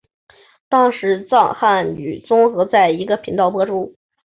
[0.67, 3.93] 当时藏汉语综合在一个频道播出。